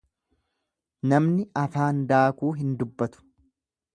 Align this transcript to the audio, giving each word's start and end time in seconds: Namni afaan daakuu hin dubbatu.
Namni 1.11 1.45
afaan 1.65 2.01
daakuu 2.13 2.51
hin 2.63 2.75
dubbatu. 2.83 3.25